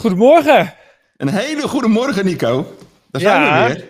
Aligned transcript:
Goedemorgen. 0.00 0.72
Een 1.16 1.28
hele 1.28 1.68
goede 1.68 1.88
morgen, 1.88 2.24
Nico. 2.24 2.74
Daar 3.10 3.20
zijn 3.20 3.42
Ja. 3.42 3.66
we 3.68 3.74
weer. 3.74 3.84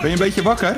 Ben 0.00 0.10
je 0.10 0.16
een 0.16 0.18
beetje 0.18 0.42
wakker? 0.42 0.76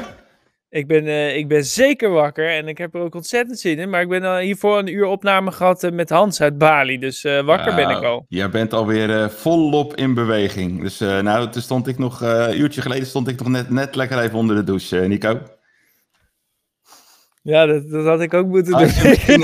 Ik 0.70 0.86
ben, 0.86 1.06
eh, 1.06 1.36
ik 1.36 1.48
ben 1.48 1.64
zeker 1.64 2.10
wakker 2.10 2.50
en 2.50 2.68
ik 2.68 2.78
heb 2.78 2.94
er 2.94 3.00
ook 3.00 3.14
ontzettend 3.14 3.58
zin 3.58 3.78
in. 3.78 3.90
Maar 3.90 4.00
ik 4.00 4.08
ben 4.08 4.22
al 4.24 4.36
hiervoor 4.38 4.78
een 4.78 4.92
uur 4.94 5.04
opname 5.04 5.52
gehad 5.52 5.82
eh, 5.82 5.90
met 5.90 6.10
Hans 6.10 6.40
uit 6.40 6.58
Bali. 6.58 6.98
Dus 6.98 7.24
eh, 7.24 7.40
wakker 7.44 7.74
ben 7.74 7.88
ik 7.90 8.00
Nou, 8.00 8.04
al. 8.06 8.26
Jij 8.28 8.50
bent 8.50 8.72
alweer 8.72 9.30
volop 9.30 9.96
in 9.96 10.14
beweging. 10.14 10.80
Dus 10.82 10.98
nou, 10.98 11.48
toen 11.50 11.62
stond 11.62 11.88
ik 11.88 11.98
nog, 11.98 12.20
een 12.20 12.60
uurtje 12.60 12.80
geleden 12.82 13.06
stond 13.06 13.28
ik 13.28 13.38
nog 13.38 13.48
net, 13.48 13.70
net 13.70 13.94
lekker 13.94 14.18
even 14.18 14.38
onder 14.38 14.56
de 14.56 14.64
douche, 14.64 14.96
Nico. 14.96 15.40
Ja, 17.46 17.66
dat, 17.66 17.90
dat 17.90 18.04
had 18.04 18.20
ik 18.20 18.34
ook 18.34 18.46
moeten 18.46 18.74
Ah, 18.74 18.80
doen. 18.80 18.88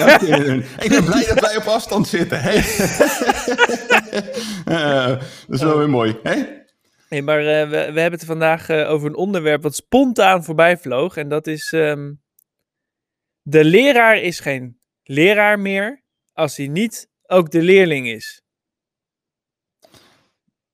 ook. 0.03 0.63
Ik 0.85 0.89
ben 0.91 1.05
blij 1.05 1.25
dat 1.27 1.41
wij 1.41 1.57
op 1.57 1.63
afstand 1.65 2.09
zitten. 2.09 2.39
Hè? 2.43 2.53
Eh, 4.65 5.07
dat 5.07 5.21
is 5.49 5.63
wel 5.63 5.79
weer 5.79 5.91
mooi. 5.91 6.19
Hè? 6.23 6.43
Nee, 7.09 7.23
maar 7.23 7.39
eh, 7.39 7.45
we, 7.45 7.93
we 7.93 8.01
hebben 8.01 8.13
het 8.19 8.25
vandaag 8.25 8.69
eh, 8.69 8.91
over 8.91 9.09
een 9.09 9.15
onderwerp 9.17 9.63
wat 9.63 9.75
spontaan 9.75 10.45
voorbij 10.45 10.79
vloog. 10.79 11.17
En 11.17 11.29
dat 11.29 11.47
is... 11.47 11.73
ehm, 11.73 12.13
de 13.43 13.65
leraar 13.65 14.17
is 14.19 14.41
geen 14.41 14.79
leraar 15.03 15.59
meer 15.59 16.03
als 16.33 16.57
hij 16.57 16.67
niet 16.67 17.09
ook 17.27 17.51
de 17.51 17.63
leerling 17.63 18.09
is. 18.09 18.43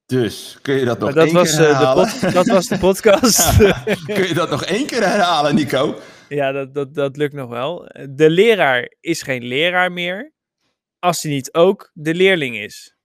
Dus 0.06 0.58
kun 0.62 0.74
je 0.74 0.84
dat 0.84 0.98
nog 0.98 1.14
Maar 1.14 1.18
dat, 1.18 1.24
één 1.26 1.34
was, 1.34 1.50
keer 1.50 1.58
de 1.58 1.64
herhalen? 1.64 2.10
pod- 2.20 2.32
dat 2.32 2.46
was 2.46 2.66
de 2.66 2.78
podcast. 2.78 3.56
Kun 4.14 4.28
je 4.28 4.34
dat 4.34 4.50
nog 4.50 4.64
één 4.64 4.86
keer 4.86 5.08
herhalen, 5.08 5.54
Nico? 5.54 5.98
Ja, 6.28 6.52
dat, 6.52 6.74
dat, 6.74 6.94
dat 6.94 7.16
lukt 7.16 7.34
nog 7.34 7.48
wel. 7.48 7.88
De 8.10 8.30
leraar 8.30 8.92
is 9.00 9.22
geen 9.22 9.44
leraar 9.44 9.92
meer 9.92 10.32
als 10.98 11.22
hij 11.22 11.32
niet 11.32 11.54
ook 11.54 11.90
de 11.94 12.14
leerling 12.14 12.56
is. 12.56 12.96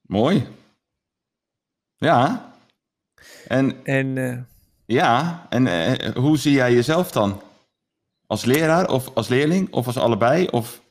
Mooi. 0.00 0.46
Ja. 1.96 2.54
En 3.48 3.84
En 3.84 4.18
eh, 4.18 4.38
Ja, 4.86 5.46
en 5.50 5.66
eh, 5.66 6.14
hoe 6.14 6.38
zie 6.38 6.52
jij 6.52 6.72
jezelf 6.72 7.10
dan? 7.10 7.42
Als 8.26 8.44
leraar 8.44 8.88
of 8.88 9.14
als 9.14 9.28
leerling 9.28 9.72
of 9.72 9.86
als 9.86 9.96
allebei? 9.96 10.46
Of... 10.46 10.82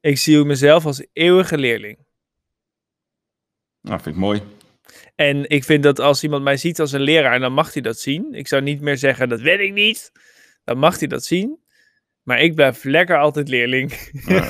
ik 0.00 0.18
zie 0.18 0.44
mezelf 0.44 0.86
als 0.86 1.06
eeuwige 1.12 1.58
leerling. 1.58 1.98
Nou, 3.80 4.00
vind 4.00 4.14
ik 4.14 4.20
mooi. 4.20 4.42
En 5.14 5.48
ik 5.48 5.64
vind 5.64 5.82
dat 5.82 6.00
als 6.00 6.22
iemand 6.22 6.42
mij 6.42 6.56
ziet 6.56 6.80
als 6.80 6.92
een 6.92 7.00
leraar, 7.00 7.38
dan 7.40 7.52
mag 7.52 7.72
hij 7.72 7.82
dat 7.82 7.98
zien. 7.98 8.28
Ik 8.30 8.48
zou 8.48 8.62
niet 8.62 8.80
meer 8.80 8.96
zeggen, 8.98 9.28
dat 9.28 9.40
weet 9.40 9.60
ik 9.60 9.72
niet. 9.72 10.12
Dan 10.64 10.78
mag 10.78 10.98
hij 10.98 11.08
dat 11.08 11.24
zien. 11.24 11.58
Maar 12.22 12.40
ik 12.40 12.54
blijf 12.54 12.84
lekker 12.84 13.18
altijd 13.18 13.48
leerling. 13.48 14.10
Ja. 14.26 14.48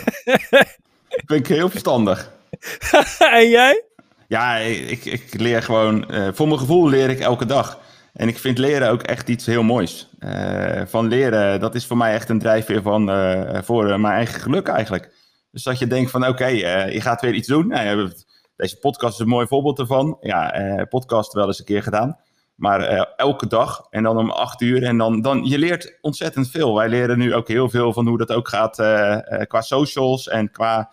ik 1.36 1.46
heel 1.46 1.70
verstandig. 1.70 2.32
en 3.32 3.48
jij? 3.48 3.84
Ja, 4.28 4.56
ik, 4.56 5.04
ik 5.04 5.34
leer 5.40 5.62
gewoon, 5.62 6.10
eh, 6.10 6.28
voor 6.32 6.46
mijn 6.46 6.58
gevoel 6.58 6.88
leer 6.88 7.10
ik 7.10 7.20
elke 7.20 7.46
dag. 7.46 7.80
En 8.12 8.28
ik 8.28 8.38
vind 8.38 8.58
leren 8.58 8.90
ook 8.90 9.02
echt 9.02 9.28
iets 9.28 9.46
heel 9.46 9.62
moois. 9.62 10.08
Eh, 10.18 10.82
van 10.86 11.08
leren, 11.08 11.60
dat 11.60 11.74
is 11.74 11.86
voor 11.86 11.96
mij 11.96 12.14
echt 12.14 12.28
een 12.28 12.38
drijfveer 12.38 12.82
van, 12.82 13.10
eh, 13.10 13.62
voor 13.62 14.00
mijn 14.00 14.14
eigen 14.14 14.40
geluk 14.40 14.68
eigenlijk. 14.68 15.10
Dus 15.50 15.62
dat 15.62 15.78
je 15.78 15.86
denkt 15.86 16.10
van 16.10 16.26
oké, 16.26 16.46
je 16.46 17.00
gaat 17.00 17.20
weer 17.20 17.34
iets 17.34 17.48
doen. 17.48 17.68
Nou, 17.68 18.10
deze 18.56 18.78
podcast 18.78 19.14
is 19.14 19.20
een 19.20 19.28
mooi 19.28 19.46
voorbeeld 19.46 19.78
ervan. 19.78 20.16
Ja, 20.20 20.52
eh, 20.52 20.88
podcast 20.88 21.32
wel 21.32 21.46
eens 21.46 21.58
een 21.58 21.64
keer 21.64 21.82
gedaan. 21.82 22.20
Maar 22.56 22.80
eh, 22.80 23.04
elke 23.16 23.46
dag 23.46 23.86
en 23.90 24.02
dan 24.02 24.18
om 24.18 24.30
acht 24.30 24.60
uur. 24.60 24.82
En 24.82 24.98
dan, 24.98 25.20
dan, 25.20 25.44
je 25.44 25.58
leert 25.58 25.98
ontzettend 26.00 26.50
veel. 26.50 26.74
Wij 26.74 26.88
leren 26.88 27.18
nu 27.18 27.34
ook 27.34 27.48
heel 27.48 27.68
veel 27.70 27.92
van 27.92 28.08
hoe 28.08 28.18
dat 28.18 28.32
ook 28.32 28.48
gaat 28.48 28.78
eh, 28.78 29.40
eh, 29.40 29.46
qua 29.48 29.60
socials 29.60 30.28
en 30.28 30.50
qua 30.50 30.92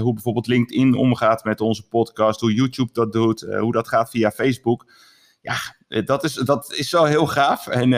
hoe 0.00 0.12
bijvoorbeeld 0.12 0.46
LinkedIn 0.46 0.94
omgaat 0.94 1.44
met 1.44 1.60
onze 1.60 1.88
podcast, 1.88 2.40
hoe 2.40 2.54
YouTube 2.54 2.92
dat 2.92 3.12
doet, 3.12 3.40
hoe 3.40 3.72
dat 3.72 3.88
gaat 3.88 4.10
via 4.10 4.30
Facebook. 4.30 4.92
Ja, 5.40 5.56
dat 6.04 6.24
is, 6.24 6.34
dat 6.34 6.72
is 6.72 6.90
wel 6.92 7.04
heel 7.04 7.26
gaaf. 7.26 7.66
En 7.66 7.90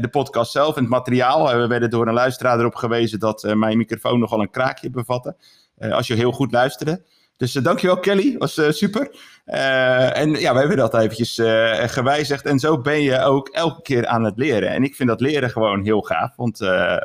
de 0.00 0.08
podcast 0.10 0.52
zelf 0.52 0.76
en 0.76 0.82
het 0.82 0.90
materiaal. 0.90 1.56
we 1.58 1.66
werden 1.66 1.90
door 1.90 2.08
een 2.08 2.14
luisteraar 2.14 2.58
erop 2.58 2.74
gewezen 2.74 3.18
dat 3.18 3.54
mijn 3.54 3.76
microfoon 3.76 4.18
nogal 4.18 4.40
een 4.40 4.50
kraakje 4.50 4.90
bevatte. 4.90 5.36
als 5.78 6.06
je 6.06 6.14
heel 6.14 6.32
goed 6.32 6.52
luisterde. 6.52 7.02
Dus 7.38 7.54
eh, 7.54 7.62
dankjewel 7.62 7.98
Kelly, 8.00 8.38
was 8.38 8.58
eh, 8.58 8.70
super. 8.70 9.10
Eh, 9.44 10.18
en 10.18 10.30
ja, 10.30 10.52
we 10.52 10.58
hebben 10.58 10.76
dat 10.76 10.94
eventjes 10.94 11.34
gewijzigd. 11.92 12.44
En 12.44 12.58
zo 12.58 12.80
ben 12.80 13.02
je 13.02 13.20
ook 13.20 13.48
elke 13.48 13.82
keer 13.82 14.06
aan 14.06 14.24
het 14.24 14.38
leren. 14.38 14.68
En 14.68 14.82
ik 14.82 14.94
vind 14.94 15.08
dat 15.08 15.20
leren 15.20 15.50
gewoon 15.50 15.82
heel 15.82 16.00
gaaf. 16.00 16.36
Want 16.36 16.58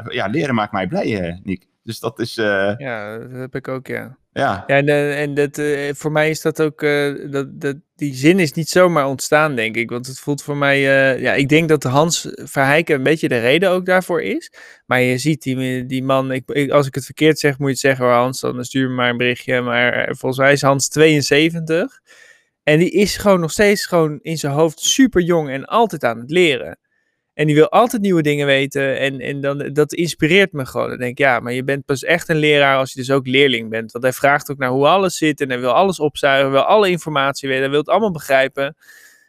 ja, 0.08 0.28
leren 0.28 0.56
maakt 0.56 0.72
mij 0.72 0.88
blij, 0.88 1.40
Nick. 1.44 1.68
Dus 1.84 2.00
dat 2.00 2.20
is, 2.20 2.36
Ja, 2.36 3.18
dat 3.18 3.32
heb 3.32 3.56
ik 3.56 3.68
ook, 3.68 3.88
ja. 3.88 4.18
Ja, 4.34 4.64
Ja, 4.68 4.78
en, 4.78 4.88
eh, 4.88 5.22
en 5.22 5.34
dat, 5.34 5.58
eh, 5.58 5.94
voor 5.94 6.12
mij 6.12 6.30
is 6.30 6.42
dat 6.42 6.62
ook, 6.62 6.82
eh, 6.82 7.14
dat, 7.32 7.62
dat, 7.62 7.76
die 7.96 8.16
zin 8.16 8.40
is 8.40 8.52
niet 8.52 8.70
zomaar 8.70 9.08
ontstaan, 9.08 9.56
denk 9.56 9.76
ik. 9.76 9.90
Want 9.90 10.08
het 10.08 10.20
voelt 10.20 10.44
voor 10.44 10.58
mij, 10.58 10.80
ja, 11.20 11.34
ik 11.34 11.50
denk 11.50 11.70
dat 11.70 11.84
Hans 11.84 12.28
Verheiken 12.34 12.96
een 12.96 13.04
beetje 13.04 13.28
de 13.28 13.40
reden 13.40 13.70
ook 13.70 13.86
daarvoor 13.86 14.22
is. 14.22 14.54
Maar 14.86 15.02
je 15.02 15.18
ziet 15.18 15.42
die, 15.42 15.86
die 15.86 16.04
man, 16.04 16.32
ik, 16.32 16.70
als 16.72 16.88
ik 16.88 16.96
het 16.96 17.06
verkeerd 17.06 17.40
zeg, 17.40 17.58
moet 17.58 17.68
je 17.68 17.74
het 17.74 17.98
zeggen 17.98 18.06
Hans, 18.06 18.40
dan 18.40 18.64
stuur 18.64 18.90
me 18.90 18.96
maar 18.96 19.10
een 19.10 19.18
berichtje. 19.18 19.62
Maar 19.62 20.16
volgens 20.18 20.42
mij 20.42 20.52
is 20.52 20.62
Hans 20.62 20.88
72. 20.88 22.00
En 22.64 22.80
die 22.80 22.92
is 22.92 23.18
gewoon 23.18 23.40
nog 23.40 23.52
steeds 23.52 23.86
gewoon 23.86 24.20
in 24.22 24.38
zijn 24.38 24.54
hoofd 24.54 24.80
super 24.80 25.22
jong 25.22 25.50
en 25.50 25.66
altijd 25.66 26.04
aan 26.04 26.20
het 26.20 26.32
leren. 26.32 26.78
En 27.34 27.46
die 27.46 27.56
wil 27.56 27.70
altijd 27.70 28.02
nieuwe 28.02 28.22
dingen 28.22 28.46
weten. 28.46 29.00
En, 29.00 29.20
en 29.20 29.42
dan, 29.42 29.70
dat 29.74 29.94
inspireert 29.94 30.52
me 30.52 30.66
gewoon. 30.66 30.90
Dan 30.90 30.98
denk 30.98 31.12
ik, 31.12 31.18
ja, 31.18 31.40
maar 31.40 31.54
je 31.54 31.64
bent 31.64 31.86
pas 31.86 32.04
echt 32.04 32.30
een 32.30 32.38
leraar 32.38 32.78
als 32.78 32.94
je 32.94 33.00
dus 33.00 33.12
ook 33.12 33.28
leerling 33.28 33.70
bent. 33.70 33.92
Want 33.92 34.04
hij 34.04 34.14
vraagt 34.14 34.52
ook 34.52 34.58
naar 34.58 34.70
hoe 34.70 34.88
alles 34.88 35.18
zit. 35.18 35.42
En 35.42 35.50
hij 35.50 35.60
wil 35.60 35.72
alles 35.72 36.00
opzuigen. 36.00 36.52
wil 36.52 36.62
alle 36.62 36.90
informatie 36.90 37.48
weten. 37.48 37.64
Hij 37.64 37.72
wil 37.72 37.80
het 37.80 37.90
allemaal 37.90 38.12
begrijpen. 38.12 38.76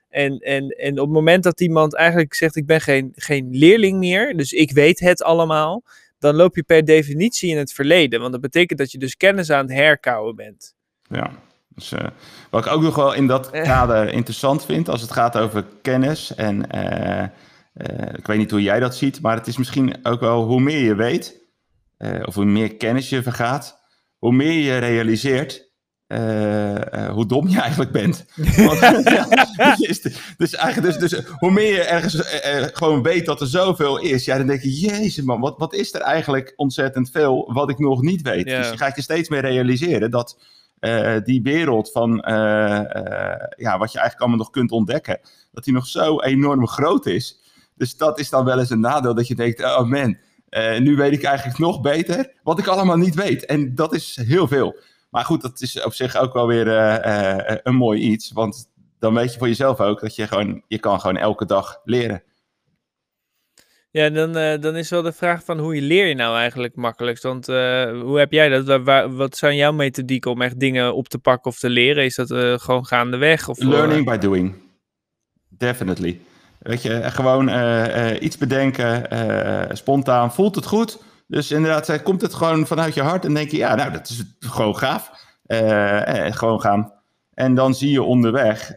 En, 0.09 0.39
en, 0.39 0.69
en 0.69 0.93
op 0.93 1.05
het 1.05 1.15
moment 1.15 1.43
dat 1.43 1.61
iemand 1.61 1.95
eigenlijk 1.95 2.35
zegt, 2.35 2.57
ik 2.57 2.67
ben 2.67 2.81
geen, 2.81 3.13
geen 3.15 3.49
leerling 3.51 3.99
meer. 3.99 4.37
Dus 4.37 4.53
ik 4.53 4.73
weet 4.73 5.01
het 5.01 5.23
allemaal. 5.23 5.83
Dan 6.19 6.35
loop 6.35 6.57
je 6.57 6.63
per 6.63 6.85
definitie 6.85 7.51
in 7.51 7.59
het 7.59 7.73
verleden. 7.73 8.21
Want 8.21 8.33
dat 8.33 8.41
betekent 8.41 8.79
dat 8.79 8.93
je 8.93 8.99
dus 8.99 9.17
kennis 9.17 9.51
aan 9.51 9.67
het 9.67 9.75
herkouwen 9.75 10.37
bent. 10.37 10.75
Ja, 11.09 11.31
dus, 11.69 11.93
eh, 11.93 12.07
wat 12.51 12.67
ik 12.67 12.73
ook 12.73 12.83
nog 12.83 12.95
wel 12.95 13.15
in 13.15 13.27
dat 13.27 13.51
kader 13.51 14.09
interessant 14.09 14.65
vind, 14.65 14.89
als 14.89 15.01
het 15.01 15.13
gaat 15.13 15.39
over 15.39 15.65
kennis 15.83 16.35
en 16.35 16.71
eh, 16.71 17.29
eh, 17.75 18.15
ik 18.17 18.27
weet 18.27 18.39
niet 18.39 18.51
hoe 18.51 18.63
jij 18.63 18.81
dat 18.81 18.97
ziet, 18.97 19.21
maar 19.21 19.37
het 19.37 19.47
is 19.47 19.57
misschien 19.57 19.97
ook 20.03 20.21
wel 20.21 20.45
hoe 20.45 20.61
meer 20.61 20.85
je 20.85 20.95
weet, 20.95 21.41
eh, 21.97 22.23
of 22.25 22.35
hoe 22.35 22.45
meer 22.45 22.75
kennis 22.77 23.09
je 23.09 23.23
vergaat, 23.23 23.79
hoe 24.19 24.33
meer 24.33 24.73
je 24.73 24.79
realiseert 24.79 25.73
eh, 26.07 27.09
hoe 27.11 27.27
dom 27.27 27.49
je 27.49 27.61
eigenlijk 27.61 27.91
bent. 27.91 28.25
Want, 28.67 28.79
ja, 29.05 29.77
dus, 29.77 30.03
dus 30.37 30.55
eigenlijk, 30.55 31.01
dus, 31.01 31.11
dus 31.11 31.27
hoe 31.39 31.51
meer 31.51 31.73
je 31.73 31.83
ergens 31.83 32.23
gewoon 32.77 33.03
weet 33.03 33.27
dat 33.27 33.41
er 33.41 33.47
zoveel 33.47 33.99
is, 33.99 34.25
ja, 34.25 34.37
dan 34.37 34.47
denk 34.47 34.63
je, 34.63 34.81
jezus 34.81 35.25
man, 35.25 35.41
wat, 35.41 35.59
wat 35.59 35.75
is 35.75 35.95
er 35.95 36.01
eigenlijk 36.01 36.53
ontzettend 36.57 37.11
veel 37.11 37.53
wat 37.53 37.71
ik 37.71 37.79
nog 37.79 38.03
niet 38.03 38.23
weet. 38.23 38.45
Dus 38.45 38.71
je 38.71 38.77
gaat 38.77 38.97
je 38.97 39.03
steeds 39.03 39.29
meer 39.29 39.41
realiseren 39.41 40.11
dat 40.11 40.39
die 41.25 41.43
wereld 41.43 41.91
van 41.93 42.23
ja, 43.57 43.79
wat 43.79 43.93
je 43.93 43.99
eigenlijk 43.99 44.21
allemaal 44.21 44.39
nog 44.39 44.51
kunt 44.51 44.71
ontdekken, 44.71 45.21
dat 45.53 45.65
die 45.65 45.75
nog 45.75 45.87
zo 45.87 46.21
enorm 46.21 46.67
groot 46.67 47.07
is. 47.07 47.43
Dus 47.75 47.97
dat 47.97 48.19
is 48.19 48.31
dan 48.31 48.45
wel 48.45 48.59
eens 48.59 48.71
een 48.71 48.81
nadeel 48.81 49.15
dat 49.15 49.27
je 49.27 49.35
denkt, 49.35 49.65
oh 49.65 49.83
man, 49.83 50.17
eh, 50.49 50.79
nu 50.79 50.97
weet 50.97 51.13
ik 51.13 51.23
eigenlijk 51.23 51.59
nog 51.59 51.81
beter 51.81 52.33
wat 52.43 52.59
ik 52.59 52.67
allemaal 52.67 52.97
niet 52.97 53.15
weet. 53.15 53.45
En 53.45 53.75
dat 53.75 53.95
is 53.95 54.19
heel 54.27 54.49
veel. 54.49 54.77
Maar 55.11 55.25
goed, 55.25 55.43
dat 55.43 55.61
is 55.61 55.83
op 55.83 55.95
zich 55.95 56.17
ook 56.17 56.33
wel 56.33 56.47
weer 56.47 56.69
eh, 56.69 57.49
eh, 57.51 57.59
een 57.63 57.75
mooi 57.75 58.01
iets. 58.01 58.33
Want 58.33 58.71
dan 58.99 59.15
weet 59.15 59.33
je 59.33 59.39
voor 59.39 59.49
jezelf 59.49 59.81
ook 59.81 60.01
dat 60.01 60.15
je 60.15 60.27
gewoon, 60.27 60.63
je 60.69 60.79
kan 60.79 61.01
gewoon 61.01 61.17
elke 61.17 61.47
dag 61.47 61.81
leren. 61.85 62.23
Ja, 63.91 64.11
dan, 64.11 64.33
dan 64.61 64.77
is 64.77 64.91
wel 64.91 65.03
de 65.03 65.13
vraag 65.13 65.45
van 65.45 65.59
hoe 65.59 65.75
je 65.75 65.83
leer 65.83 66.07
je 66.07 66.15
nou 66.15 66.37
eigenlijk 66.37 66.77
makkelijkst? 66.77 67.23
Want 67.23 67.47
hoe 67.47 68.19
heb 68.19 68.33
jij 68.33 68.49
dat? 68.49 68.83
Waar, 68.83 69.17
wat 69.17 69.37
zijn 69.37 69.57
jouw 69.57 69.73
methodieken 69.73 70.31
om 70.31 70.43
echt 70.43 70.61
dingen 70.61 70.95
op 70.95 71.09
te 71.09 71.19
pakken 71.19 71.51
of 71.51 71.59
te 71.59 71.71
leren? 71.71 72.05
Is 72.05 72.15
dat 72.15 72.31
eh, 72.31 72.59
gewoon 72.59 72.87
gaandeweg? 72.87 73.49
Of, 73.49 73.59
Learning 73.59 74.05
by 74.05 74.17
doing. 74.17 74.55
Definitely. 75.49 76.21
Weet 76.65 76.83
je, 76.83 76.95
eh, 76.95 77.11
gewoon 77.11 77.49
eh, 77.49 78.11
eh, 78.11 78.23
iets 78.23 78.39
bedenken, 78.39 79.07
spontaan. 79.77 80.33
Voelt 80.33 80.55
het 80.55 80.67
goed? 80.67 81.03
Dus 81.27 81.51
inderdaad, 81.51 82.03
komt 82.03 82.21
het 82.21 82.35
gewoon 82.35 82.67
vanuit 82.67 82.95
je 82.95 83.03
hart 83.03 83.25
en 83.25 83.35
denk 83.35 83.51
je, 83.51 83.57
ja, 83.57 83.75
nou, 83.75 83.93
dat 83.93 84.09
is 84.09 84.23
gewoon 84.39 84.77
gaaf. 84.77 85.11
Gewoon 86.31 86.61
gaan. 86.61 86.93
En 87.35 87.55
dan 87.55 87.75
zie 87.75 87.91
je 87.91 88.03
onderweg 88.03 88.73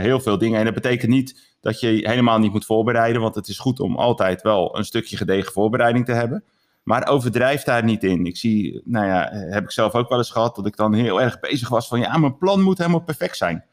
heel 0.00 0.20
veel 0.20 0.38
dingen. 0.38 0.58
En 0.58 0.64
dat 0.64 0.74
betekent 0.74 1.10
niet 1.10 1.56
dat 1.60 1.80
je 1.80 1.88
helemaal 1.88 2.38
niet 2.38 2.52
moet 2.52 2.64
voorbereiden, 2.64 3.22
want 3.22 3.34
het 3.34 3.48
is 3.48 3.58
goed 3.58 3.80
om 3.80 3.96
altijd 3.96 4.42
wel 4.42 4.78
een 4.78 4.84
stukje 4.84 5.16
gedegen 5.16 5.52
voorbereiding 5.52 6.04
te 6.04 6.12
hebben. 6.12 6.44
Maar 6.82 7.08
overdrijf 7.08 7.62
daar 7.62 7.84
niet 7.84 8.04
in. 8.04 8.26
Ik 8.26 8.36
zie, 8.36 8.82
nou 8.84 9.06
ja, 9.06 9.28
heb 9.32 9.64
ik 9.64 9.70
zelf 9.70 9.94
ook 9.94 10.08
wel 10.08 10.18
eens 10.18 10.30
gehad, 10.30 10.56
dat 10.56 10.66
ik 10.66 10.76
dan 10.76 10.94
heel 10.94 11.20
erg 11.20 11.40
bezig 11.40 11.68
was 11.68 11.88
van, 11.88 12.00
ja, 12.00 12.16
mijn 12.16 12.38
plan 12.38 12.62
moet 12.62 12.78
helemaal 12.78 13.04
perfect 13.04 13.36
zijn. 13.36 13.64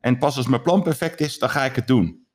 En 0.00 0.18
pas 0.18 0.36
als 0.36 0.46
mijn 0.46 0.62
plan 0.62 0.82
perfect 0.82 1.20
is, 1.20 1.38
dan 1.38 1.50
ga 1.50 1.64
ik 1.64 1.76
het 1.76 1.86
doen. 1.86 2.25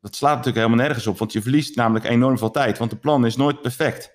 Dat 0.00 0.16
slaat 0.16 0.36
natuurlijk 0.36 0.64
helemaal 0.64 0.86
nergens 0.86 1.06
op, 1.06 1.18
want 1.18 1.32
je 1.32 1.42
verliest 1.42 1.76
namelijk 1.76 2.04
enorm 2.04 2.38
veel 2.38 2.50
tijd, 2.50 2.78
want 2.78 2.90
het 2.90 3.00
plan 3.00 3.26
is 3.26 3.36
nooit 3.36 3.62
perfect. 3.62 4.14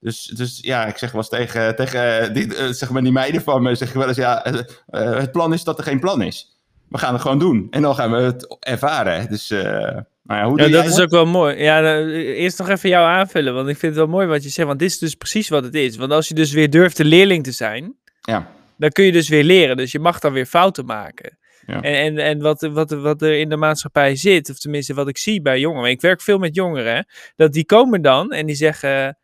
Dus, 0.00 0.24
dus 0.24 0.58
ja, 0.62 0.86
ik 0.86 0.96
zeg 0.96 1.12
wel 1.12 1.20
eens 1.20 1.30
tegen, 1.30 1.76
tegen 1.76 2.32
die, 2.34 2.54
eh, 2.54 2.68
zeg 2.68 2.90
maar 2.90 3.02
die 3.02 3.12
meiden 3.12 3.42
van 3.42 3.62
me, 3.62 3.74
zeg 3.74 3.88
ik 3.88 3.94
wel 3.94 4.08
eens, 4.08 4.16
ja, 4.16 4.44
eh, 4.44 4.58
eh, 4.86 5.18
het 5.18 5.32
plan 5.32 5.52
is 5.52 5.64
dat 5.64 5.78
er 5.78 5.84
geen 5.84 6.00
plan 6.00 6.22
is. 6.22 6.56
We 6.88 6.98
gaan 6.98 7.12
het 7.12 7.22
gewoon 7.22 7.38
doen. 7.38 7.66
En 7.70 7.82
dan 7.82 7.94
gaan 7.94 8.10
we 8.10 8.16
het 8.16 8.56
ervaren. 8.60 9.28
Dus, 9.28 9.50
eh, 9.50 9.60
nou 9.62 10.40
ja, 10.40 10.44
hoe 10.44 10.60
Ja, 10.60 10.68
dat 10.68 10.84
is 10.84 11.00
ook 11.00 11.10
wel 11.10 11.26
mooi. 11.26 11.62
Ja, 11.62 11.98
eerst 12.06 12.58
nog 12.58 12.68
even 12.68 12.88
jou 12.88 13.06
aanvullen, 13.06 13.54
want 13.54 13.68
ik 13.68 13.76
vind 13.78 13.94
het 13.94 14.04
wel 14.04 14.14
mooi 14.14 14.26
wat 14.26 14.42
je 14.42 14.48
zegt, 14.48 14.68
want 14.68 14.78
dit 14.80 14.90
is 14.90 14.98
dus 14.98 15.14
precies 15.14 15.48
wat 15.48 15.64
het 15.64 15.74
is. 15.74 15.96
Want 15.96 16.12
als 16.12 16.28
je 16.28 16.34
dus 16.34 16.52
weer 16.52 16.70
durft 16.70 16.96
de 16.96 17.04
leerling 17.04 17.44
te 17.44 17.52
zijn, 17.52 17.94
Ja, 18.20 18.50
dan 18.76 18.90
kun 18.90 19.04
je 19.04 19.12
dus 19.12 19.28
weer 19.28 19.44
leren. 19.44 19.76
Dus 19.76 19.92
je 19.92 19.98
mag 19.98 20.18
dan 20.18 20.32
weer 20.32 20.46
fouten 20.46 20.84
maken. 20.84 21.38
Ja. 21.68 21.82
En, 21.82 21.94
en, 21.94 22.18
en 22.18 22.40
wat, 22.40 22.60
wat, 22.60 22.90
wat 22.90 23.22
er 23.22 23.38
in 23.38 23.48
de 23.48 23.56
maatschappij 23.56 24.16
zit, 24.16 24.50
of 24.50 24.58
tenminste 24.58 24.94
wat 24.94 25.08
ik 25.08 25.18
zie 25.18 25.42
bij 25.42 25.60
jongeren, 25.60 25.90
ik 25.90 26.00
werk 26.00 26.20
veel 26.20 26.38
met 26.38 26.54
jongeren, 26.54 26.94
hè, 26.94 27.00
dat 27.36 27.52
die 27.52 27.64
komen 27.64 28.02
dan 28.02 28.32
en 28.32 28.46
die 28.46 28.54
zeggen, 28.54 29.18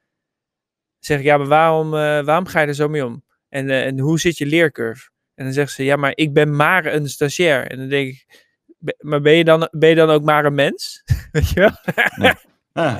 zeg 0.99 1.19
ik, 1.19 1.25
ja, 1.25 1.37
maar 1.37 1.47
waarom, 1.47 1.87
eh, 1.95 2.25
waarom 2.25 2.47
ga 2.47 2.61
je 2.61 2.67
er 2.67 2.75
zo 2.75 2.89
mee 2.89 3.05
om? 3.07 3.25
En, 3.49 3.71
eh, 3.71 3.87
en 3.87 3.99
hoe 3.99 4.21
zit 4.21 4.39
je 4.39 4.47
leercurve? 4.47 5.09
En 5.35 5.45
dan 5.45 5.53
zeggen 5.53 5.75
ze, 5.75 5.85
ja, 5.85 5.97
maar 5.97 6.13
ik 6.15 6.33
ben 6.33 6.57
maar 6.57 6.87
een 6.87 7.09
stagiair. 7.09 7.67
En 7.71 7.79
dan 7.79 7.89
denk 7.89 8.09
ik, 8.09 8.45
"Be- 8.79 8.97
maar 8.99 9.21
ben 9.21 9.33
je 9.33 9.45
dan, 9.45 9.69
ben 9.71 9.89
je 9.89 9.95
dan 9.95 10.11
ook 10.11 10.23
maar 10.23 10.45
een 10.45 10.55
mens? 10.55 11.03
Weet 11.33 11.49
je 11.51 11.61
wel? 11.61 11.71
Ah, 12.73 12.97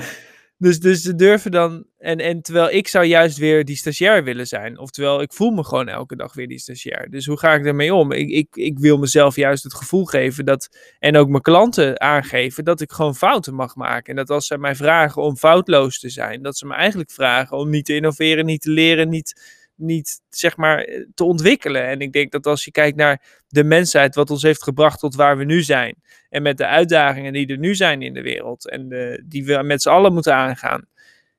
Dus, 0.57 0.79
dus 0.79 1.01
ze 1.01 1.15
durven 1.15 1.51
dan. 1.51 1.85
En, 1.97 2.19
en 2.19 2.41
terwijl 2.41 2.71
ik 2.71 2.87
zou 2.87 3.05
juist 3.05 3.37
weer 3.37 3.65
die 3.65 3.75
stagiair 3.75 4.23
willen 4.23 4.47
zijn. 4.47 4.79
Oftewel, 4.79 5.21
ik 5.21 5.33
voel 5.33 5.51
me 5.51 5.63
gewoon 5.63 5.87
elke 5.87 6.15
dag 6.15 6.33
weer 6.33 6.47
die 6.47 6.59
stagiair. 6.59 7.09
Dus 7.09 7.25
hoe 7.25 7.37
ga 7.37 7.53
ik 7.53 7.63
daarmee 7.63 7.93
om? 7.93 8.11
Ik, 8.11 8.29
ik, 8.29 8.55
ik 8.55 8.79
wil 8.79 8.97
mezelf 8.97 9.35
juist 9.35 9.63
het 9.63 9.73
gevoel 9.73 10.05
geven 10.05 10.45
dat. 10.45 10.77
En 10.99 11.17
ook 11.17 11.29
mijn 11.29 11.41
klanten 11.41 12.01
aangeven 12.01 12.63
dat 12.63 12.81
ik 12.81 12.91
gewoon 12.91 13.15
fouten 13.15 13.53
mag 13.53 13.75
maken. 13.75 14.05
En 14.09 14.15
dat 14.15 14.29
als 14.29 14.47
ze 14.47 14.57
mij 14.57 14.75
vragen 14.75 15.21
om 15.21 15.37
foutloos 15.37 15.99
te 15.99 16.09
zijn, 16.09 16.41
dat 16.41 16.57
ze 16.57 16.65
me 16.65 16.73
eigenlijk 16.73 17.11
vragen 17.11 17.57
om 17.57 17.69
niet 17.69 17.85
te 17.85 17.95
innoveren, 17.95 18.45
niet 18.45 18.61
te 18.61 18.69
leren, 18.71 19.09
niet, 19.09 19.41
niet 19.75 20.21
zeg 20.29 20.57
maar 20.57 20.79
eh, 20.79 21.05
te 21.13 21.23
ontwikkelen. 21.23 21.83
En 21.87 21.99
ik 21.99 22.11
denk 22.13 22.31
dat 22.31 22.45
als 22.47 22.65
je 22.65 22.71
kijkt 22.71 22.97
naar 22.97 23.21
de 23.47 23.63
mensheid, 23.63 24.15
wat 24.15 24.29
ons 24.29 24.41
heeft 24.41 24.63
gebracht 24.63 24.99
tot 24.99 25.15
waar 25.15 25.37
we 25.37 25.43
nu 25.43 25.61
zijn. 25.61 25.95
En 26.29 26.41
met 26.41 26.57
de 26.57 26.65
uitdagingen 26.67 27.33
die 27.33 27.47
er 27.47 27.57
nu 27.57 27.75
zijn 27.75 28.01
in 28.01 28.13
de 28.13 28.21
wereld. 28.21 28.69
En 28.69 28.87
de, 28.89 29.23
die 29.25 29.45
we 29.45 29.63
met 29.63 29.81
z'n 29.81 29.89
allen 29.89 30.13
moeten 30.13 30.33
aangaan. 30.35 30.85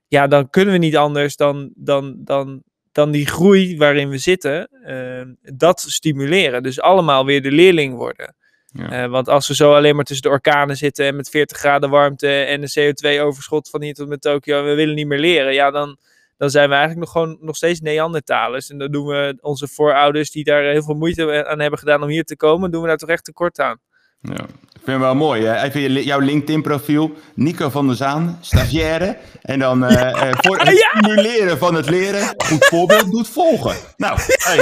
Ja, 0.08 0.26
dan 0.26 0.50
kunnen 0.50 0.72
we 0.72 0.78
niet 0.80 0.96
anders 0.96 1.36
dan, 1.36 1.70
dan, 1.74 2.14
dan, 2.18 2.62
dan 2.92 3.10
die 3.10 3.26
groei 3.26 3.76
waarin 3.76 4.08
we 4.08 4.18
zitten. 4.18 4.68
eh, 4.82 5.22
dat 5.56 5.80
stimuleren. 5.80 6.62
Dus 6.62 6.80
allemaal 6.80 7.24
weer 7.24 7.42
de 7.42 7.50
leerling 7.52 7.94
worden. 7.94 8.34
ja. 8.72 8.90
Eh, 9.04 9.10
want 9.10 9.28
als 9.28 9.48
we 9.48 9.54
zo 9.54 9.74
alleen 9.74 9.94
maar 9.96 10.04
tussen 10.04 10.24
de 10.28 10.34
orkanen 10.34 10.76
zitten. 10.76 11.06
En 11.06 11.16
met 11.16 11.28
40 11.30 11.56
graden 11.58 11.90
warmte. 11.90 12.28
En 12.28 12.62
een 12.62 12.94
CO2-overschot 12.94 13.70
van 13.70 13.82
hier 13.82 13.94
tot 13.94 14.08
met 14.08 14.20
Tokio. 14.20 14.58
En 14.58 14.64
we 14.64 14.74
willen 14.74 14.94
niet 14.94 15.06
meer 15.06 15.18
leren. 15.18 15.54
Ja, 15.54 15.70
dan, 15.70 15.98
dan 16.36 16.50
zijn 16.50 16.68
we 16.68 16.74
eigenlijk 16.74 17.04
nog 17.04 17.12
gewoon 17.12 17.36
nog 17.40 17.56
steeds 17.56 17.80
Neandertalers. 17.80 18.70
En 18.70 18.78
dan 18.78 18.90
doen 18.90 19.06
we 19.06 19.38
onze 19.40 19.68
voorouders 19.68 20.30
die 20.30 20.44
daar 20.44 20.62
heel 20.62 20.82
veel 20.82 20.94
moeite 20.94 21.46
aan 21.46 21.60
hebben 21.60 21.78
gedaan 21.78 22.02
om 22.02 22.08
hier 22.08 22.24
te 22.24 22.36
komen. 22.36 22.70
Doen 22.70 22.82
we 22.82 22.88
daar 22.88 22.96
toch 22.96 23.08
echt 23.08 23.24
tekort 23.24 23.58
aan. 23.60 23.78
Ja. 24.20 24.32
Ik 24.32 24.92
vind 24.92 24.96
het 25.04 25.06
wel 25.12 25.14
mooi. 25.14 25.44
Hè? 25.44 25.62
Even 25.62 25.92
jouw 26.02 26.18
LinkedIn-profiel. 26.20 27.12
Nico 27.34 27.68
van 27.70 27.86
der 27.86 27.96
Zaan, 27.96 28.38
stagiaire. 28.40 29.16
En 29.42 29.58
dan 29.58 29.84
eh, 29.84 30.28
eh, 30.28 30.34
voor 30.40 30.58
het 30.58 30.68
Ja! 30.78 30.90
stimuleren 30.98 31.58
van 31.58 31.74
het 31.74 31.88
leren. 31.90 32.34
Goed 32.36 32.64
voorbeeld 32.66 33.10
doet 33.10 33.28
volgen. 33.28 33.76
Nou, 33.96 34.18
hey, 34.24 34.58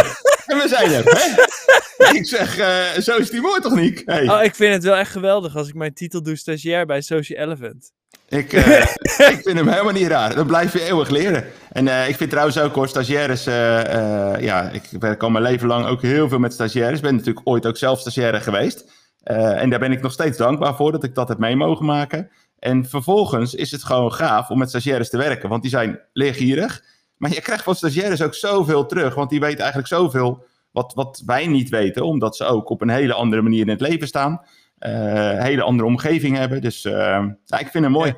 en 0.47 0.59
we 0.59 0.69
zijn 0.69 0.93
er. 0.93 1.05
Hè? 1.05 2.13
Ik 2.13 2.27
zeg, 2.27 2.59
eh, 2.59 3.01
zo 3.03 3.17
is 3.17 3.31
die 3.31 3.41
mooi 3.41 3.61
toch 3.61 3.75
niet? 3.75 4.03
Hey, 4.05 4.29
Oh, 4.29 4.43
ik 4.43 4.55
vind 4.55 4.75
het 4.75 4.85
wel 4.85 4.95
echt 4.97 5.11
geweldig 5.11 5.57
als 5.57 5.69
ik 5.69 5.75
mijn 5.75 5.95
titel 5.95 6.23
doe 6.23 6.37
stagiair 6.37 6.87
bij 6.87 7.01
Social 7.01 7.39
Elephant. 7.43 7.93
Ik, 8.35 8.53
eh, 8.53 8.81
ik 9.33 9.41
vind 9.43 9.59
hem 9.59 9.69
helemaal 9.69 9.93
niet 9.93 10.07
raar. 10.07 10.35
Dan 10.35 10.47
blijf 10.47 10.73
je 10.73 10.83
eeuwig 10.83 11.09
leren. 11.09 11.45
En 11.73 11.89
eh, 11.89 12.09
ik 12.09 12.17
vind 12.17 12.31
trouwens 12.31 12.59
ook 12.59 12.75
hoor, 12.75 12.89
stagiaires. 12.89 13.47
eh, 13.47 14.41
ja, 14.41 14.71
ik 14.71 14.83
werk 14.99 15.23
al 15.23 15.31
mijn 15.31 15.45
leven 15.45 15.67
lang 15.67 15.87
ook 15.87 16.03
heel 16.03 16.29
veel 16.29 16.39
met 16.39 16.53
stagiaires. 16.53 16.97
Ik 16.97 17.05
ben 17.05 17.15
natuurlijk 17.17 17.49
ooit 17.49 17.67
ook 17.67 17.77
zelf 17.77 18.01
stagiaire 18.01 18.41
geweest. 18.41 18.93
En 19.23 19.71
daar 19.71 19.79
ben 19.79 19.93
ik 19.93 20.03
nog 20.03 20.13
steeds 20.13 20.37
dankbaar 20.37 20.75
voor 20.75 20.93
dat 20.93 21.05
ik 21.05 21.15
dat 21.15 21.29
heb 21.29 21.39
mee 21.39 21.57
mogen 21.57 21.87
maken. 21.87 22.31
En 22.59 22.89
vervolgens 22.89 23.55
is 23.55 23.71
het 23.71 23.85
gewoon 23.85 24.13
gaaf 24.13 24.51
om 24.51 24.59
met 24.59 24.69
stagiaires 24.69 25.11
te 25.11 25.17
werken. 25.17 25.49
Want 25.49 25.63
die 25.63 25.71
zijn 25.71 26.01
leergierig. 26.13 26.83
Maar 27.17 27.31
je 27.31 27.41
krijgt 27.41 27.65
van 27.65 27.75
stagiaires 27.75 28.23
ook 28.23 28.35
zoveel 28.35 28.87
terug. 28.87 29.15
Want 29.15 29.31
die 29.31 29.41
weten 29.41 29.59
eigenlijk 29.59 29.89
zoveel 29.89 30.45
wat, 30.71 30.93
wat 30.95 31.23
wij 31.27 31.47
niet 31.47 31.69
weten. 31.69 32.05
Omdat 32.05 32.37
ze 32.37 32.45
ook 32.45 32.71
op 32.71 32.81
een 32.81 32.89
hele 32.89 33.15
andere 33.15 33.43
manier 33.43 33.61
in 33.61 33.69
het 33.69 33.81
leven 33.81 34.07
staan. 34.07 34.41
Eh, 34.85 35.43
hele 35.43 35.63
andere 35.63 35.89
omgeving 35.89 36.37
hebben. 36.37 36.61
Dus 36.61 36.85
eh, 36.85 37.25
ja, 37.45 37.59
ik 37.59 37.69
vind 37.69 37.85
hem 37.85 37.93
mooi. 37.93 38.15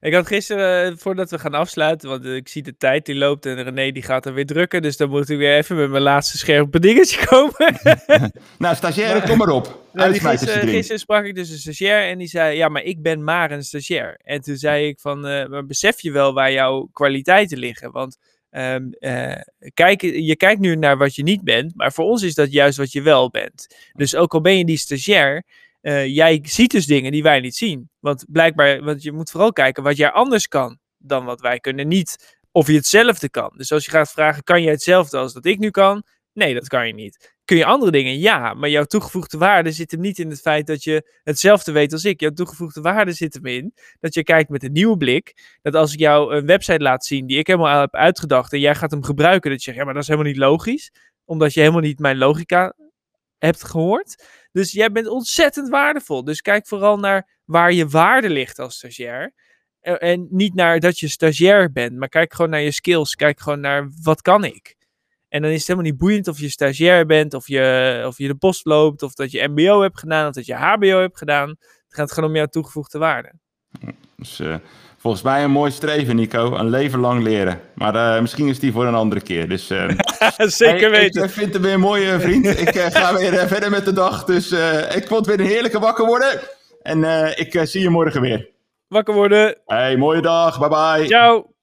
Ik 0.00 0.14
had 0.14 0.26
gisteren, 0.26 0.92
eh, 0.92 0.96
voordat 0.96 1.30
we 1.30 1.38
gaan 1.38 1.54
afsluiten, 1.54 2.08
want 2.08 2.24
ik 2.24 2.48
zie 2.48 2.62
de 2.62 2.76
tijd 2.76 3.06
die 3.06 3.14
loopt 3.14 3.46
en 3.46 3.62
René 3.62 3.92
die 3.92 4.02
gaat 4.02 4.26
er 4.26 4.34
weer 4.34 4.46
drukken. 4.46 4.82
Dus 4.82 4.96
dan 4.96 5.08
moet 5.08 5.28
ik 5.28 5.38
weer 5.38 5.56
even 5.56 5.76
met 5.76 5.90
mijn 5.90 6.02
laatste 6.02 6.38
scherpe 6.38 6.80
dingetje 6.80 7.24
komen. 7.26 7.76
Nou, 8.58 8.76
stagiaire, 8.76 9.28
kom 9.28 9.38
maar 9.38 9.48
op. 9.48 9.66
Nou, 9.92 10.14
gisteren, 10.14 10.68
gisteren 10.68 11.00
sprak 11.00 11.24
ik 11.24 11.34
dus 11.34 11.50
een 11.50 11.58
stagiair 11.58 12.10
en 12.10 12.18
die 12.18 12.28
zei, 12.28 12.56
ja, 12.56 12.68
maar 12.68 12.82
ik 12.82 13.02
ben 13.02 13.24
maar 13.24 13.50
een 13.50 13.64
stagiair. 13.64 14.20
En 14.22 14.40
toen 14.40 14.56
zei 14.56 14.86
ik 14.86 15.00
van, 15.00 15.20
maar 15.20 15.66
besef 15.66 16.00
je 16.00 16.10
wel 16.10 16.32
waar 16.32 16.52
jouw 16.52 16.88
kwaliteiten 16.92 17.58
liggen? 17.58 17.92
Want 17.92 18.18
ehm, 18.50 18.90
eh, 18.98 19.40
kijk, 19.74 20.00
je 20.00 20.36
kijkt 20.36 20.60
nu 20.60 20.76
naar 20.76 20.96
wat 20.96 21.14
je 21.14 21.22
niet 21.22 21.42
bent, 21.42 21.72
maar 21.76 21.92
voor 21.92 22.04
ons 22.04 22.22
is 22.22 22.34
dat 22.34 22.52
juist 22.52 22.78
wat 22.78 22.92
je 22.92 23.02
wel 23.02 23.30
bent. 23.30 23.66
Dus 23.92 24.14
ook 24.14 24.34
al 24.34 24.40
ben 24.40 24.58
je 24.58 24.64
die 24.64 24.76
stagiair, 24.76 25.44
eh, 25.88 26.06
jij 26.06 26.40
ziet 26.42 26.70
dus 26.70 26.86
dingen 26.86 27.12
die 27.12 27.22
wij 27.22 27.40
niet 27.40 27.56
zien. 27.56 27.90
Want 27.98 28.24
blijkbaar, 28.28 28.84
want 28.84 29.02
je 29.02 29.12
moet 29.12 29.30
vooral 29.30 29.52
kijken 29.52 29.82
wat 29.82 29.96
jij 29.96 30.10
anders 30.10 30.48
kan 30.48 30.78
dan 30.98 31.24
wat 31.24 31.40
wij 31.40 31.58
kunnen. 31.58 31.88
Niet 31.88 32.36
of 32.52 32.66
je 32.66 32.72
hetzelfde 32.72 33.30
kan. 33.30 33.52
Dus 33.56 33.72
als 33.72 33.84
je 33.84 33.90
gaat 33.90 34.10
vragen, 34.10 34.42
kan 34.42 34.62
je 34.62 34.70
hetzelfde 34.70 35.18
als 35.18 35.32
dat 35.32 35.44
ik 35.44 35.58
nu 35.58 35.70
kan? 35.70 36.02
Nee, 36.32 36.54
dat 36.54 36.68
kan 36.68 36.86
je 36.86 36.94
niet. 36.94 37.34
Kun 37.44 37.56
je 37.56 37.64
andere 37.64 37.90
dingen? 37.90 38.18
Ja, 38.18 38.54
maar 38.54 38.68
jouw 38.68 38.84
toegevoegde 38.84 39.38
waarde 39.38 39.72
zit 39.72 39.90
hem 39.90 40.00
niet 40.00 40.18
in 40.18 40.30
het 40.30 40.40
feit 40.40 40.66
dat 40.66 40.84
je 40.84 41.20
hetzelfde 41.22 41.72
weet 41.72 41.92
als 41.92 42.04
ik. 42.04 42.20
Jouw 42.20 42.32
toegevoegde 42.32 42.80
waarde 42.80 43.12
zit 43.12 43.34
hem 43.34 43.46
in 43.46 43.74
dat 44.00 44.14
je 44.14 44.22
kijkt 44.22 44.50
met 44.50 44.62
een 44.62 44.72
nieuwe 44.72 44.96
blik. 44.96 45.56
Dat 45.62 45.74
als 45.74 45.92
ik 45.92 45.98
jou 45.98 46.34
een 46.34 46.46
website 46.46 46.82
laat 46.82 47.04
zien 47.04 47.26
die 47.26 47.38
ik 47.38 47.46
helemaal 47.46 47.80
heb 47.80 47.94
uitgedacht 47.94 48.52
en 48.52 48.60
jij 48.60 48.74
gaat 48.74 48.90
hem 48.90 49.04
gebruiken, 49.04 49.50
dat 49.50 49.58
je 49.58 49.64
zegt, 49.64 49.76
ja, 49.76 49.84
maar 49.84 49.94
dat 49.94 50.02
is 50.02 50.08
helemaal 50.08 50.30
niet 50.30 50.40
logisch. 50.40 50.92
Omdat 51.24 51.54
je 51.54 51.60
helemaal 51.60 51.80
niet 51.80 51.98
mijn 51.98 52.18
logica 52.18 52.74
hebt 53.38 53.64
gehoord. 53.64 54.24
Dus 54.58 54.72
jij 54.72 54.92
bent 54.92 55.06
ontzettend 55.06 55.68
waardevol. 55.68 56.24
Dus 56.24 56.40
kijk 56.40 56.66
vooral 56.66 56.98
naar 56.98 57.40
waar 57.44 57.72
je 57.72 57.88
waarde 57.88 58.30
ligt 58.30 58.58
als 58.58 58.76
stagiair. 58.76 59.32
En- 59.80 60.26
niet 60.30 60.54
naar 60.54 60.80
dat 60.80 60.98
je 60.98 61.08
stagiair 61.08 61.72
bent, 61.72 61.96
maar 61.96 62.08
kijk 62.08 62.34
gewoon 62.34 62.50
naar 62.50 62.60
je 62.60 62.70
skills. 62.70 63.14
Kijk 63.14 63.40
gewoon 63.40 63.60
naar 63.60 63.90
wat 64.02 64.22
kan 64.22 64.44
ik. 64.44 64.76
En 65.28 65.42
dan 65.42 65.50
is 65.50 65.58
het 65.58 65.66
helemaal 65.66 65.90
niet 65.90 65.98
boeiend 65.98 66.28
of 66.28 66.38
je 66.38 66.48
stagiair 66.48 67.06
bent, 67.06 67.34
of 67.34 67.48
je, 67.48 68.02
of 68.06 68.18
je 68.18 68.26
de 68.26 68.34
post 68.34 68.64
loopt, 68.64 69.02
of 69.02 69.14
dat 69.14 69.30
je 69.30 69.48
MBO 69.48 69.80
hebt 69.82 69.98
gedaan, 69.98 70.28
of 70.28 70.34
dat 70.34 70.46
je 70.46 70.54
HBO 70.54 71.00
hebt 71.00 71.18
gedaan. 71.18 71.48
Het 71.48 71.94
gaat 71.94 72.12
gewoon 72.12 72.28
om 72.30 72.36
jouw 72.36 72.46
toegevoegde 72.46 72.98
waarde. 72.98 73.32
Dus 74.16 74.40
eh, 74.40 74.56
volgens 74.98 75.22
mij 75.22 75.44
een 75.44 75.50
mooi 75.50 75.70
streven, 75.70 76.16
Nico. 76.16 76.54
Een 76.54 76.68
leven 76.68 76.98
lang 77.00 77.22
leren. 77.22 77.60
Maar 77.74 77.94
eh, 77.94 78.20
misschien 78.20 78.48
is 78.48 78.58
die 78.58 78.72
voor 78.72 78.86
een 78.86 78.94
andere 78.94 79.20
keer. 79.20 79.48
Dus, 79.48 79.70
eh, 79.70 79.88
Zeker 80.36 80.90
hey, 80.90 81.00
weten. 81.00 81.24
Ik 81.24 81.30
vind 81.30 81.52
hem 81.52 81.62
weer 81.62 81.72
een 81.72 81.80
mooie 81.80 82.20
vriend. 82.20 82.46
ik 82.66 82.74
eh, 82.74 82.86
ga 82.90 83.14
weer 83.14 83.48
verder 83.48 83.70
met 83.70 83.84
de 83.84 83.92
dag. 83.92 84.24
Dus 84.24 84.52
ik 84.94 85.06
vond 85.06 85.26
het 85.26 85.36
weer 85.36 85.46
een 85.46 85.52
heerlijke 85.52 85.78
wakker 85.78 86.06
worden. 86.06 86.40
En 86.82 87.04
ik 87.38 87.60
zie 87.62 87.82
je 87.82 87.90
morgen 87.90 88.20
weer. 88.20 88.48
Wakker 88.88 89.14
worden. 89.14 89.58
Hey, 89.66 89.96
mooie 89.96 90.20
dag. 90.20 90.58
Bye 90.58 90.68
bye. 90.68 91.06
Ciao. 91.06 91.57